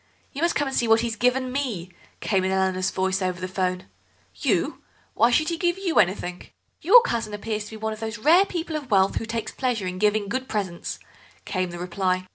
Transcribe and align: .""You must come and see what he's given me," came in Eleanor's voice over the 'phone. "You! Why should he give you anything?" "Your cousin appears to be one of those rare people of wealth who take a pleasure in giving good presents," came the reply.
.""You 0.33 0.41
must 0.41 0.55
come 0.55 0.67
and 0.67 0.75
see 0.75 0.87
what 0.87 1.01
he's 1.01 1.15
given 1.15 1.51
me," 1.51 1.91
came 2.21 2.43
in 2.43 2.49
Eleanor's 2.49 2.89
voice 2.89 3.21
over 3.21 3.39
the 3.39 3.47
'phone. 3.47 3.83
"You! 4.33 4.81
Why 5.13 5.29
should 5.29 5.49
he 5.49 5.59
give 5.59 5.77
you 5.77 5.99
anything?" 5.99 6.47
"Your 6.81 7.03
cousin 7.03 7.35
appears 7.35 7.65
to 7.65 7.69
be 7.69 7.77
one 7.77 7.93
of 7.93 7.99
those 7.99 8.17
rare 8.17 8.45
people 8.47 8.75
of 8.75 8.89
wealth 8.89 9.17
who 9.17 9.27
take 9.27 9.51
a 9.51 9.53
pleasure 9.53 9.85
in 9.85 9.99
giving 9.99 10.27
good 10.27 10.47
presents," 10.49 10.97
came 11.45 11.69
the 11.69 11.77
reply. 11.77 12.25